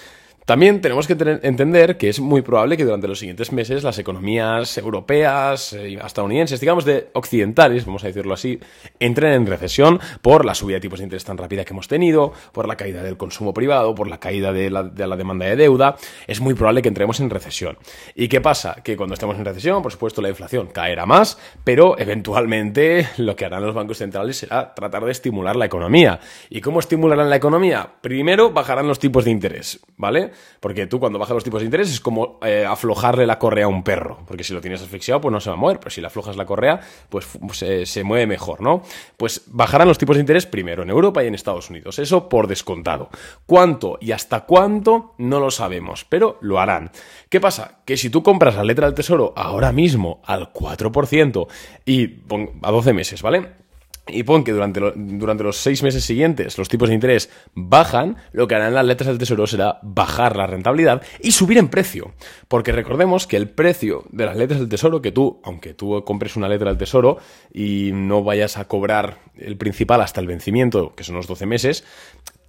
También 0.48 0.80
tenemos 0.80 1.08
que 1.08 1.40
entender 1.44 1.98
que 1.98 2.08
es 2.08 2.22
muy 2.22 2.42
probable 2.42 2.78
que 2.78 2.86
durante 2.86 3.10
los 3.10 3.20
siguientes 3.20 3.52
meses 3.52 3.84
las 3.84 4.00
economías 4.00 4.78
europeas, 4.78 5.74
eh, 5.74 5.96
estadounidenses, 5.96 6.62
digamos 6.62 6.86
de 6.86 7.10
occidentales, 7.12 7.86
vamos 7.86 8.06
a 8.06 8.08
decirlo 8.08 8.34
así, 8.34 8.58
entren 8.98 9.34
en 9.34 9.46
recesión 9.46 10.00
por 10.22 10.46
la 10.46 10.56
subida 10.56 10.76
de 10.76 10.80
tipos 10.80 11.00
de 11.00 11.04
interés 11.04 11.26
tan 11.26 11.38
rápida 11.38 11.66
que 11.66 11.74
hemos 11.74 11.90
tenido, 11.90 12.32
por 12.54 12.66
la 12.66 12.78
caída 12.78 13.04
del 13.04 13.18
consumo 13.18 13.54
privado, 13.54 13.94
por 13.94 14.08
la 14.08 14.22
caída 14.22 14.54
de 14.54 14.70
la, 14.70 14.84
de 14.84 15.06
la 15.06 15.18
demanda 15.18 15.46
de 15.48 15.58
deuda. 15.58 15.98
Es 16.28 16.40
muy 16.40 16.54
probable 16.54 16.82
que 16.82 16.88
entremos 16.88 17.20
en 17.20 17.30
recesión. 17.30 17.78
¿Y 18.16 18.30
qué 18.30 18.40
pasa? 18.40 18.76
Que 18.82 18.96
cuando 18.96 19.16
estemos 19.16 19.36
en 19.38 19.44
recesión, 19.44 19.84
por 19.84 19.92
supuesto, 19.92 20.22
la 20.22 20.30
inflación 20.30 20.68
caerá 20.68 21.06
más, 21.06 21.38
pero 21.66 22.00
eventualmente 22.00 23.06
lo 23.18 23.36
que 23.36 23.44
harán 23.44 23.66
los 23.66 23.76
bancos 23.76 23.98
centrales 23.98 24.38
será 24.38 24.74
tratar 24.74 25.04
de 25.04 25.12
estimular 25.12 25.58
la 25.58 25.66
economía. 25.66 26.22
¿Y 26.50 26.62
cómo 26.62 26.80
estimularán 26.80 27.30
la 27.30 27.36
economía? 27.36 27.96
Primero 28.00 28.52
bajarán 28.52 28.88
los 28.88 29.00
tipos 29.00 29.26
de 29.26 29.32
interés, 29.32 29.82
¿vale? 29.98 30.37
Porque 30.60 30.88
tú 30.88 31.00
cuando 31.00 31.20
bajas 31.20 31.36
los 31.36 31.44
tipos 31.44 31.62
de 31.62 31.66
interés 31.66 31.92
es 31.92 32.00
como 32.00 32.40
eh, 32.44 32.66
aflojarle 32.66 33.26
la 33.26 33.40
correa 33.40 33.66
a 33.66 33.68
un 33.68 33.84
perro. 33.84 34.20
Porque 34.28 34.44
si 34.44 34.54
lo 34.54 34.62
tienes 34.62 34.82
asfixiado, 34.82 35.22
pues 35.22 35.32
no 35.32 35.40
se 35.40 35.50
va 35.50 35.56
a 35.56 35.60
mover. 35.60 35.80
Pero 35.80 35.92
si 35.92 36.02
le 36.02 36.08
aflojas 36.08 36.36
la 36.36 36.46
correa, 36.46 36.80
pues 37.10 37.28
se, 37.54 37.86
se 37.86 38.04
mueve 38.04 38.28
mejor, 38.28 38.62
¿no? 38.62 38.82
Pues 39.18 39.44
bajarán 39.48 39.88
los 39.88 39.98
tipos 39.98 40.16
de 40.16 40.22
interés 40.22 40.46
primero 40.46 40.84
en 40.84 40.90
Europa 40.90 41.24
y 41.24 41.28
en 41.28 41.36
Estados 41.36 41.70
Unidos. 41.70 42.00
Eso 42.00 42.30
por 42.30 42.48
descontado. 42.48 43.10
¿Cuánto 43.46 43.98
y 44.02 44.12
hasta 44.12 44.42
cuánto? 44.42 45.14
No 45.18 45.40
lo 45.40 45.52
sabemos, 45.52 46.06
pero 46.06 46.38
lo 46.42 46.60
harán. 46.60 46.92
¿Qué 47.30 47.40
pasa? 47.40 47.80
Que 47.86 47.98
si 47.98 48.10
tú 48.10 48.24
compras 48.24 48.56
la 48.56 48.64
letra 48.64 48.88
del 48.88 48.96
tesoro 48.96 49.34
ahora 49.36 49.72
mismo 49.72 50.22
al 50.26 50.54
4% 50.54 51.48
y 51.86 52.22
a 52.62 52.72
12 52.72 52.94
meses, 52.94 53.22
¿vale? 53.22 53.67
Y 54.10 54.24
pon 54.24 54.44
que 54.44 54.52
durante, 54.52 54.80
durante 54.96 55.44
los 55.44 55.58
seis 55.58 55.84
meses 55.84 56.04
siguientes 56.04 56.58
los 56.58 56.70
tipos 56.70 56.90
de 56.90 56.96
interés 56.96 57.30
bajan, 57.54 58.18
lo 58.32 58.48
que 58.48 58.56
harán 58.56 58.74
las 58.74 58.86
letras 58.86 59.08
del 59.08 59.18
tesoro 59.18 59.48
será 59.48 59.80
bajar 59.84 60.36
la 60.36 60.48
rentabilidad 60.48 61.02
y 61.22 61.32
subir 61.32 61.58
en 61.58 61.70
precio. 61.70 62.14
Porque 62.48 62.72
recordemos 62.72 63.28
que 63.28 63.38
el 63.38 63.50
precio 63.50 64.04
de 64.12 64.26
las 64.26 64.38
letras 64.38 64.60
del 64.60 64.70
tesoro, 64.70 65.02
que 65.02 65.12
tú, 65.12 65.42
aunque 65.44 65.74
tú 65.74 66.04
compres 66.06 66.36
una 66.36 66.50
letra 66.50 66.70
del 66.70 66.78
tesoro 66.78 67.18
y 67.54 67.92
no 67.94 68.24
vayas 68.24 68.58
a 68.58 68.66
cobrar 68.66 69.20
el 69.38 69.58
principal 69.58 70.02
hasta 70.02 70.22
el 70.22 70.28
vencimiento, 70.28 70.94
que 70.96 71.04
son 71.04 71.16
los 71.16 71.28
12 71.28 71.46
meses, 71.46 71.84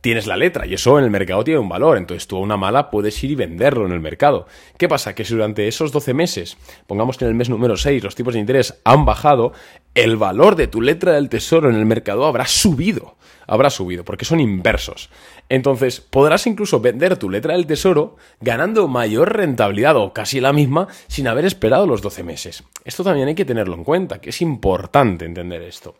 tienes 0.00 0.26
la 0.26 0.36
letra 0.36 0.66
y 0.66 0.74
eso 0.74 0.98
en 0.98 1.04
el 1.04 1.10
mercado 1.10 1.44
tiene 1.44 1.60
un 1.60 1.68
valor. 1.68 1.96
Entonces 1.96 2.26
tú 2.26 2.36
a 2.36 2.40
una 2.40 2.56
mala 2.56 2.90
puedes 2.90 3.22
ir 3.24 3.32
y 3.32 3.34
venderlo 3.34 3.86
en 3.86 3.92
el 3.92 4.00
mercado. 4.00 4.46
¿Qué 4.76 4.88
pasa? 4.88 5.14
Que 5.14 5.24
si 5.24 5.34
durante 5.34 5.68
esos 5.68 5.92
12 5.92 6.14
meses, 6.14 6.56
pongamos 6.86 7.16
que 7.16 7.24
en 7.24 7.30
el 7.30 7.34
mes 7.34 7.48
número 7.48 7.76
6 7.76 8.02
los 8.02 8.14
tipos 8.14 8.34
de 8.34 8.40
interés 8.40 8.78
han 8.84 9.04
bajado, 9.04 9.52
el 9.94 10.16
valor 10.16 10.56
de 10.56 10.66
tu 10.66 10.80
letra 10.80 11.12
del 11.12 11.28
tesoro 11.28 11.68
en 11.70 11.76
el 11.76 11.86
mercado 11.86 12.26
habrá 12.26 12.46
subido. 12.46 13.16
Habrá 13.46 13.70
subido, 13.70 14.04
porque 14.04 14.26
son 14.26 14.40
inversos. 14.40 15.08
Entonces, 15.48 16.00
podrás 16.00 16.46
incluso 16.46 16.80
vender 16.80 17.16
tu 17.16 17.30
letra 17.30 17.54
del 17.54 17.66
tesoro 17.66 18.16
ganando 18.40 18.88
mayor 18.88 19.34
rentabilidad 19.34 19.96
o 19.96 20.12
casi 20.12 20.40
la 20.40 20.52
misma 20.52 20.88
sin 21.06 21.26
haber 21.28 21.46
esperado 21.46 21.86
los 21.86 22.02
12 22.02 22.22
meses. 22.24 22.64
Esto 22.84 23.02
también 23.04 23.28
hay 23.28 23.34
que 23.34 23.46
tenerlo 23.46 23.74
en 23.74 23.84
cuenta, 23.84 24.20
que 24.20 24.30
es 24.30 24.42
importante 24.42 25.24
entender 25.24 25.62
esto. 25.62 25.96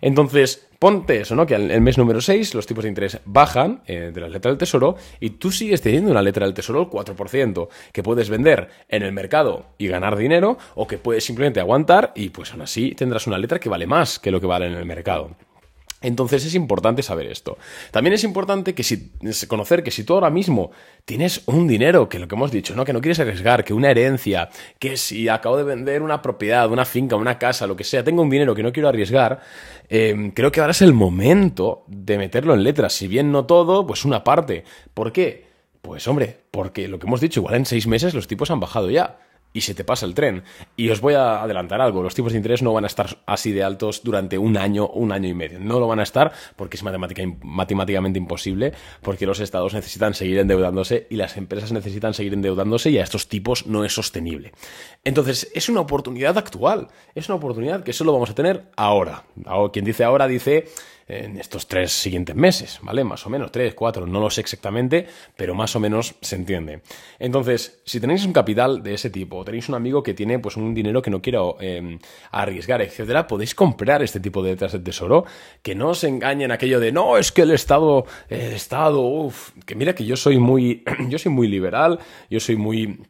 Entonces, 0.00 0.68
ponte 0.82 1.20
eso, 1.20 1.36
¿no? 1.36 1.46
Que 1.46 1.54
el 1.54 1.80
mes 1.80 1.96
número 1.96 2.20
6 2.20 2.56
los 2.56 2.66
tipos 2.66 2.82
de 2.82 2.88
interés 2.88 3.20
bajan 3.24 3.84
eh, 3.86 4.10
de 4.12 4.20
la 4.20 4.28
letra 4.28 4.50
del 4.50 4.58
tesoro 4.58 4.96
y 5.20 5.30
tú 5.30 5.52
sigues 5.52 5.80
teniendo 5.80 6.10
una 6.10 6.20
letra 6.22 6.44
del 6.44 6.54
tesoro 6.54 6.80
al 6.80 6.86
4%, 6.86 7.68
que 7.92 8.02
puedes 8.02 8.28
vender 8.28 8.68
en 8.88 9.04
el 9.04 9.12
mercado 9.12 9.66
y 9.78 9.86
ganar 9.86 10.16
dinero 10.16 10.58
o 10.74 10.88
que 10.88 10.98
puedes 10.98 11.22
simplemente 11.22 11.60
aguantar 11.60 12.10
y 12.16 12.30
pues 12.30 12.50
aún 12.50 12.62
así 12.62 12.96
tendrás 12.96 13.28
una 13.28 13.38
letra 13.38 13.60
que 13.60 13.68
vale 13.68 13.86
más 13.86 14.18
que 14.18 14.32
lo 14.32 14.40
que 14.40 14.48
vale 14.48 14.66
en 14.66 14.74
el 14.74 14.84
mercado. 14.84 15.30
Entonces 16.02 16.44
es 16.44 16.54
importante 16.54 17.02
saber 17.02 17.26
esto. 17.26 17.56
También 17.90 18.14
es 18.14 18.24
importante 18.24 18.74
que 18.74 18.82
si, 18.82 19.12
conocer 19.48 19.82
que 19.82 19.90
si 19.90 20.04
tú 20.04 20.14
ahora 20.14 20.30
mismo 20.30 20.70
tienes 21.04 21.42
un 21.46 21.66
dinero, 21.66 22.08
que 22.08 22.18
lo 22.18 22.28
que 22.28 22.34
hemos 22.34 22.50
dicho, 22.50 22.74
¿no? 22.74 22.84
que 22.84 22.92
no 22.92 23.00
quieres 23.00 23.20
arriesgar, 23.20 23.64
que 23.64 23.72
una 23.72 23.90
herencia, 23.90 24.48
que 24.78 24.96
si 24.96 25.28
acabo 25.28 25.56
de 25.56 25.64
vender 25.64 26.02
una 26.02 26.20
propiedad, 26.20 26.70
una 26.70 26.84
finca, 26.84 27.16
una 27.16 27.38
casa, 27.38 27.66
lo 27.66 27.76
que 27.76 27.84
sea, 27.84 28.04
tengo 28.04 28.22
un 28.22 28.30
dinero 28.30 28.54
que 28.54 28.62
no 28.62 28.72
quiero 28.72 28.88
arriesgar, 28.88 29.40
em, 29.88 30.30
creo 30.32 30.50
que 30.50 30.60
ahora 30.60 30.72
es 30.72 30.82
el 30.82 30.92
momento 30.92 31.84
de 31.86 32.18
meterlo 32.18 32.54
en 32.54 32.64
letras. 32.64 32.92
Si 32.92 33.06
bien 33.08 33.30
no 33.32 33.46
todo, 33.46 33.86
pues 33.86 34.04
una 34.04 34.24
parte. 34.24 34.64
¿Por 34.94 35.12
qué? 35.12 35.46
Pues 35.80 36.06
hombre, 36.08 36.38
porque 36.50 36.88
lo 36.88 36.98
que 36.98 37.06
hemos 37.06 37.20
dicho, 37.20 37.40
igual 37.40 37.54
en 37.56 37.66
seis 37.66 37.86
meses 37.86 38.14
los 38.14 38.28
tipos 38.28 38.50
han 38.50 38.60
bajado 38.60 38.90
ya 38.90 39.18
y 39.52 39.62
se 39.62 39.74
te 39.74 39.84
pasa 39.84 40.06
el 40.06 40.14
tren. 40.14 40.42
Y 40.76 40.88
os 40.90 41.00
voy 41.00 41.14
a 41.14 41.42
adelantar 41.42 41.80
algo, 41.80 42.02
los 42.02 42.14
tipos 42.14 42.32
de 42.32 42.38
interés 42.38 42.62
no 42.62 42.72
van 42.72 42.84
a 42.84 42.86
estar 42.86 43.18
así 43.26 43.52
de 43.52 43.62
altos 43.62 44.02
durante 44.02 44.38
un 44.38 44.56
año, 44.56 44.88
un 44.88 45.12
año 45.12 45.28
y 45.28 45.34
medio. 45.34 45.58
No 45.60 45.78
lo 45.80 45.86
van 45.86 46.00
a 46.00 46.02
estar 46.02 46.32
porque 46.56 46.76
es 46.76 46.82
matemáticamente 46.82 48.18
imposible, 48.18 48.72
porque 49.02 49.26
los 49.26 49.40
estados 49.40 49.74
necesitan 49.74 50.14
seguir 50.14 50.38
endeudándose 50.38 51.06
y 51.10 51.16
las 51.16 51.36
empresas 51.36 51.72
necesitan 51.72 52.14
seguir 52.14 52.34
endeudándose 52.34 52.90
y 52.90 52.98
a 52.98 53.02
estos 53.02 53.28
tipos 53.28 53.66
no 53.66 53.84
es 53.84 53.92
sostenible. 53.92 54.52
Entonces, 55.04 55.50
es 55.54 55.68
una 55.68 55.80
oportunidad 55.80 56.38
actual, 56.38 56.88
es 57.14 57.28
una 57.28 57.36
oportunidad 57.36 57.82
que 57.82 57.92
solo 57.92 58.12
vamos 58.12 58.30
a 58.30 58.34
tener 58.34 58.70
ahora. 58.76 59.24
Quien 59.72 59.84
dice 59.84 60.04
ahora 60.04 60.26
dice 60.26 60.66
en 61.08 61.38
estos 61.38 61.66
tres 61.66 61.92
siguientes 61.92 62.34
meses, 62.36 62.78
¿vale? 62.82 63.04
Más 63.04 63.26
o 63.26 63.30
menos, 63.30 63.52
tres, 63.52 63.74
cuatro, 63.74 64.06
no 64.06 64.20
lo 64.20 64.30
sé 64.30 64.40
exactamente, 64.40 65.06
pero 65.36 65.54
más 65.54 65.74
o 65.76 65.80
menos 65.80 66.14
se 66.20 66.36
entiende. 66.36 66.82
Entonces, 67.18 67.80
si 67.84 68.00
tenéis 68.00 68.24
un 68.24 68.32
capital 68.32 68.82
de 68.82 68.94
ese 68.94 69.10
tipo, 69.10 69.38
o 69.38 69.44
tenéis 69.44 69.68
un 69.68 69.74
amigo 69.74 70.02
que 70.02 70.14
tiene 70.14 70.38
pues 70.38 70.56
un 70.56 70.74
dinero 70.74 71.02
que 71.02 71.10
no 71.10 71.20
quiero 71.20 71.56
em, 71.60 71.98
arriesgar, 72.30 72.82
etcétera, 72.82 73.26
podéis 73.26 73.54
comprar 73.54 74.02
este 74.02 74.20
tipo 74.20 74.42
de 74.42 74.50
letras 74.50 74.72
de 74.72 74.78
tesoro, 74.80 75.24
que 75.62 75.74
no 75.74 75.90
os 75.90 76.04
engañen 76.04 76.52
aquello 76.52 76.80
de 76.80 76.92
no, 76.92 77.18
es 77.18 77.32
que 77.32 77.42
el 77.42 77.50
Estado, 77.50 78.06
el 78.28 78.52
Estado, 78.52 79.00
uff, 79.00 79.50
que 79.66 79.74
mira 79.74 79.94
que 79.94 80.04
yo 80.04 80.16
soy 80.16 80.38
muy, 80.38 80.84
yo 81.08 81.18
soy 81.18 81.32
muy 81.32 81.48
liberal, 81.48 81.98
yo 82.30 82.40
soy 82.40 82.56
muy 82.56 83.00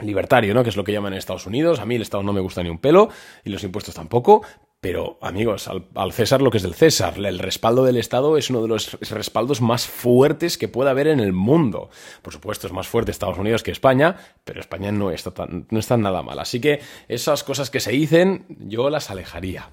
libertario, 0.00 0.52
¿no? 0.54 0.62
Que 0.62 0.70
es 0.70 0.76
lo 0.76 0.84
que 0.84 0.92
llaman 0.92 1.12
en 1.12 1.18
Estados 1.18 1.46
Unidos. 1.46 1.80
A 1.80 1.86
mí 1.86 1.94
el 1.94 2.02
Estado 2.02 2.22
no 2.22 2.32
me 2.32 2.40
gusta 2.40 2.62
ni 2.62 2.68
un 2.68 2.78
pelo 2.78 3.08
y 3.44 3.50
los 3.50 3.64
impuestos 3.64 3.94
tampoco, 3.94 4.42
pero, 4.80 5.18
amigos, 5.20 5.68
al, 5.68 6.12
César 6.12 6.42
lo 6.42 6.50
que 6.50 6.58
es 6.58 6.62
del 6.62 6.74
César. 6.74 7.14
El 7.18 7.38
respaldo 7.38 7.84
del 7.84 7.96
Estado 7.96 8.36
es 8.36 8.50
uno 8.50 8.62
de 8.62 8.68
los 8.68 8.92
respaldos 9.10 9.60
más 9.60 9.86
fuertes 9.86 10.58
que 10.58 10.68
pueda 10.68 10.90
haber 10.90 11.08
en 11.08 11.18
el 11.18 11.32
mundo. 11.32 11.90
Por 12.22 12.32
supuesto, 12.32 12.66
es 12.66 12.72
más 12.72 12.86
fuerte 12.86 13.10
Estados 13.10 13.38
Unidos 13.38 13.62
que 13.62 13.70
España, 13.70 14.16
pero 14.44 14.60
España 14.60 14.92
no 14.92 15.10
está, 15.10 15.32
no 15.48 15.78
está 15.78 15.96
nada 15.96 16.22
mal. 16.22 16.38
Así 16.38 16.60
que 16.60 16.80
esas 17.08 17.42
cosas 17.42 17.70
que 17.70 17.80
se 17.80 17.90
dicen, 17.90 18.46
yo 18.48 18.90
las 18.90 19.10
alejaría. 19.10 19.70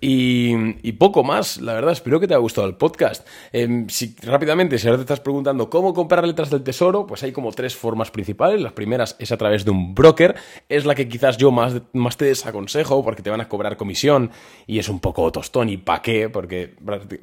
Y, 0.00 0.92
poco 0.92 1.22
más, 1.22 1.60
la 1.60 1.74
verdad, 1.74 1.92
espero 1.92 2.18
que 2.18 2.26
te 2.26 2.34
haya 2.34 2.40
gustado 2.40 2.66
el 2.66 2.74
podcast. 2.74 3.26
Em, 3.52 3.88
si, 3.88 4.14
rápidamente, 4.22 4.78
si 4.78 4.86
ahora 4.86 4.98
te 4.98 5.02
estás 5.02 5.20
preguntando 5.20 5.70
cómo 5.70 5.94
comprar 5.94 6.26
letras 6.26 6.50
del 6.50 6.62
tesoro, 6.62 7.06
pues 7.06 7.22
hay 7.22 7.32
como 7.32 7.52
tres 7.52 7.76
formas 7.76 8.10
principales. 8.10 8.60
Las 8.60 8.72
primeras 8.72 9.16
es 9.18 9.32
a 9.32 9.36
través 9.36 9.64
de 9.64 9.70
un 9.70 9.94
broker, 9.94 10.34
es 10.68 10.84
la 10.86 10.94
que 10.94 11.08
quizás 11.08 11.36
yo 11.36 11.50
más, 11.50 11.74
más 11.92 12.16
te 12.16 12.26
desaconsejo 12.26 13.04
porque 13.04 13.22
te 13.22 13.30
van 13.30 13.40
a 13.40 13.48
cobrar 13.48 13.76
comisión 13.76 14.30
y 14.66 14.78
es 14.78 14.88
un 14.88 15.00
poco 15.00 15.30
tostón 15.32 15.68
y 15.68 15.76
pa' 15.76 16.02
qué, 16.02 16.28
porque 16.28 16.74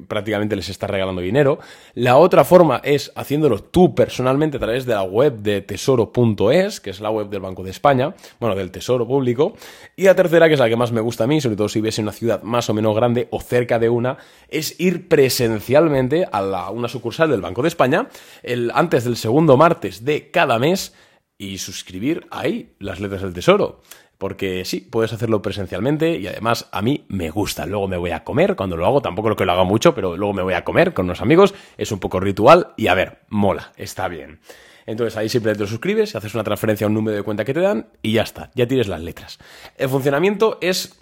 prácticamente 0.08 0.56
les 0.56 0.68
estás 0.68 0.90
regalando 0.90 1.20
dinero. 1.20 1.58
La 1.94 2.16
otra 2.16 2.44
forma 2.44 2.80
es 2.84 3.12
haciéndolo 3.14 3.62
tú 3.62 3.94
personalmente 3.94 4.56
a 4.56 4.60
través 4.60 4.86
de 4.86 4.94
la 4.94 5.02
web 5.02 5.38
de 5.38 5.60
tesoro.es, 5.62 6.80
que 6.80 6.90
es 6.90 7.00
la 7.00 7.10
web 7.10 7.28
del 7.28 7.40
Banco 7.40 7.62
de 7.62 7.70
España, 7.70 8.14
bueno, 8.40 8.54
del 8.54 8.70
Tesoro 8.70 9.06
Público. 9.06 9.54
Y 9.96 10.04
la 10.04 10.14
tercera, 10.14 10.48
que 10.48 10.54
es 10.54 10.60
la 10.60 10.68
que 10.68 10.76
más 10.76 10.92
me 10.92 11.00
gusta 11.00 11.24
a 11.24 11.26
mí, 11.26 11.40
sobre 11.40 11.56
todo 11.56 11.68
si 11.68 11.80
vives 11.80 11.98
en 11.98 12.04
una 12.04 12.12
ciudad 12.12 12.42
más 12.42 12.65
o 12.68 12.74
menos 12.74 12.94
grande 12.94 13.28
o 13.30 13.40
cerca 13.40 13.78
de 13.78 13.88
una, 13.88 14.18
es 14.48 14.78
ir 14.78 15.08
presencialmente 15.08 16.26
a 16.30 16.70
una 16.70 16.88
sucursal 16.88 17.30
del 17.30 17.40
Banco 17.40 17.62
de 17.62 17.68
España 17.68 18.08
el, 18.42 18.70
antes 18.74 19.04
del 19.04 19.16
segundo 19.16 19.56
martes 19.56 20.04
de 20.04 20.30
cada 20.30 20.58
mes 20.58 20.94
y 21.38 21.58
suscribir 21.58 22.26
ahí 22.30 22.74
las 22.78 23.00
letras 23.00 23.22
del 23.22 23.34
tesoro. 23.34 23.82
Porque 24.18 24.64
sí, 24.64 24.80
puedes 24.80 25.12
hacerlo 25.12 25.42
presencialmente 25.42 26.16
y 26.16 26.26
además 26.26 26.68
a 26.72 26.80
mí 26.80 27.04
me 27.08 27.28
gusta. 27.28 27.66
Luego 27.66 27.86
me 27.86 27.98
voy 27.98 28.12
a 28.12 28.24
comer 28.24 28.56
cuando 28.56 28.76
lo 28.76 28.86
hago, 28.86 29.02
tampoco 29.02 29.28
lo 29.28 29.36
que 29.36 29.44
lo 29.44 29.52
haga 29.52 29.64
mucho, 29.64 29.94
pero 29.94 30.16
luego 30.16 30.32
me 30.32 30.42
voy 30.42 30.54
a 30.54 30.64
comer 30.64 30.94
con 30.94 31.04
unos 31.04 31.20
amigos. 31.20 31.54
Es 31.76 31.92
un 31.92 31.98
poco 31.98 32.18
ritual 32.18 32.68
y 32.78 32.86
a 32.86 32.94
ver, 32.94 33.20
mola, 33.28 33.72
está 33.76 34.08
bien. 34.08 34.40
Entonces 34.86 35.16
ahí 35.18 35.28
simplemente 35.28 35.64
te 35.64 35.70
suscribes, 35.70 36.14
haces 36.16 36.32
una 36.32 36.44
transferencia 36.44 36.86
a 36.86 36.88
un 36.88 36.94
número 36.94 37.16
de 37.16 37.24
cuenta 37.24 37.44
que 37.44 37.52
te 37.52 37.60
dan 37.60 37.88
y 38.00 38.12
ya 38.12 38.22
está, 38.22 38.50
ya 38.54 38.66
tienes 38.66 38.88
las 38.88 39.02
letras. 39.02 39.38
El 39.76 39.88
funcionamiento 39.88 40.58
es 40.62 40.98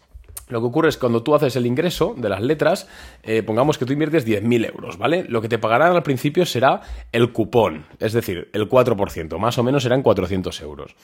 lo 0.48 0.60
que 0.60 0.66
ocurre 0.66 0.88
es 0.88 0.98
cuando 0.98 1.22
tú 1.22 1.34
haces 1.34 1.56
el 1.56 1.66
ingreso 1.66 2.14
de 2.16 2.28
las 2.28 2.42
letras, 2.42 2.88
eh, 3.22 3.42
pongamos 3.42 3.78
que 3.78 3.86
tú 3.86 3.92
inviertes 3.92 4.26
10.000 4.26 4.72
euros, 4.72 4.98
¿vale? 4.98 5.24
Lo 5.28 5.40
que 5.40 5.48
te 5.48 5.58
pagarán 5.58 5.92
al 5.92 6.02
principio 6.02 6.44
será 6.44 6.82
el 7.12 7.32
cupón, 7.32 7.86
es 7.98 8.12
decir, 8.12 8.50
el 8.52 8.68
4%, 8.68 9.38
más 9.38 9.58
o 9.58 9.62
menos 9.62 9.82
serán 9.82 10.02
400 10.02 10.60
euros. 10.60 10.94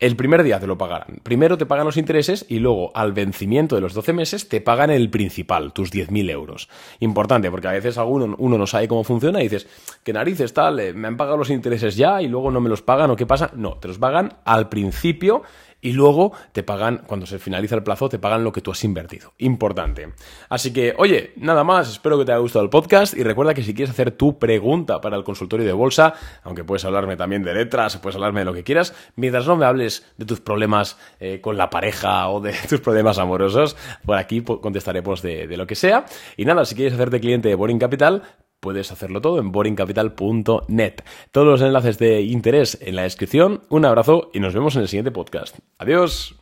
El 0.00 0.14
primer 0.14 0.44
día 0.44 0.60
te 0.60 0.68
lo 0.68 0.78
pagarán. 0.78 1.18
Primero 1.24 1.58
te 1.58 1.66
pagan 1.66 1.84
los 1.84 1.96
intereses 1.96 2.46
y 2.48 2.60
luego 2.60 2.92
al 2.94 3.12
vencimiento 3.12 3.74
de 3.74 3.80
los 3.80 3.94
12 3.94 4.12
meses 4.12 4.48
te 4.48 4.60
pagan 4.60 4.90
el 4.90 5.10
principal, 5.10 5.72
tus 5.72 5.92
10.000 5.92 6.30
euros. 6.30 6.68
Importante, 7.00 7.50
porque 7.50 7.66
a 7.66 7.72
veces 7.72 7.98
alguno, 7.98 8.36
uno 8.38 8.58
no 8.58 8.66
sabe 8.68 8.86
cómo 8.86 9.02
funciona 9.02 9.40
y 9.40 9.48
dices, 9.48 9.66
¿qué 10.04 10.12
narices 10.12 10.54
tal? 10.54 10.78
Eh, 10.78 10.92
me 10.92 11.08
han 11.08 11.16
pagado 11.16 11.36
los 11.36 11.50
intereses 11.50 11.96
ya 11.96 12.22
y 12.22 12.28
luego 12.28 12.52
no 12.52 12.60
me 12.60 12.68
los 12.68 12.80
pagan 12.80 13.10
o 13.10 13.16
qué 13.16 13.26
pasa. 13.26 13.50
No, 13.56 13.72
te 13.78 13.88
los 13.88 13.98
pagan 13.98 14.34
al 14.44 14.68
principio 14.68 15.42
y 15.80 15.92
luego 15.92 16.32
te 16.52 16.62
pagan, 16.62 17.02
cuando 17.06 17.26
se 17.26 17.38
finaliza 17.38 17.76
el 17.76 17.82
plazo, 17.82 18.08
te 18.08 18.18
pagan 18.18 18.44
lo 18.44 18.52
que 18.52 18.60
tú 18.60 18.70
has 18.70 18.82
invertido. 18.84 19.32
Importante. 19.38 20.12
Así 20.48 20.72
que, 20.72 20.94
oye, 20.98 21.32
nada 21.36 21.64
más, 21.64 21.88
espero 21.88 22.18
que 22.18 22.24
te 22.24 22.32
haya 22.32 22.40
gustado 22.40 22.64
el 22.64 22.70
podcast 22.70 23.14
y 23.14 23.22
recuerda 23.22 23.54
que 23.54 23.62
si 23.62 23.74
quieres 23.74 23.90
hacer 23.90 24.10
tu 24.12 24.38
pregunta 24.38 25.00
para 25.00 25.16
el 25.16 25.24
consultorio 25.24 25.66
de 25.66 25.72
bolsa, 25.72 26.14
aunque 26.42 26.64
puedes 26.64 26.84
hablarme 26.84 27.16
también 27.16 27.42
de 27.42 27.54
letras, 27.54 27.96
puedes 27.98 28.16
hablarme 28.16 28.40
de 28.40 28.46
lo 28.46 28.54
que 28.54 28.64
quieras, 28.64 28.94
mientras 29.16 29.46
no 29.46 29.56
me 29.56 29.66
hables 29.66 30.06
de 30.16 30.26
tus 30.26 30.40
problemas 30.40 30.98
eh, 31.20 31.40
con 31.40 31.56
la 31.56 31.70
pareja 31.70 32.28
o 32.28 32.40
de 32.40 32.54
tus 32.68 32.80
problemas 32.80 33.18
amorosos, 33.18 33.76
por 34.04 34.16
aquí 34.16 34.42
contestaremos 34.42 35.22
de, 35.22 35.46
de 35.46 35.56
lo 35.56 35.66
que 35.66 35.74
sea. 35.74 36.06
Y 36.36 36.44
nada, 36.44 36.64
si 36.64 36.74
quieres 36.74 36.94
hacerte 36.94 37.20
cliente 37.20 37.48
de 37.48 37.54
Boring 37.54 37.78
Capital, 37.78 38.22
puedes 38.60 38.92
hacerlo 38.92 39.20
todo 39.20 39.38
en 39.38 39.52
boringcapital.net. 39.52 40.94
Todos 41.32 41.46
los 41.46 41.62
enlaces 41.62 41.98
de 41.98 42.22
interés 42.22 42.78
en 42.80 42.96
la 42.96 43.02
descripción. 43.02 43.62
Un 43.68 43.84
abrazo 43.84 44.30
y 44.32 44.40
nos 44.40 44.54
vemos 44.54 44.76
en 44.76 44.82
el 44.82 44.88
siguiente 44.88 45.10
podcast. 45.10 45.58
Adiós. 45.78 46.37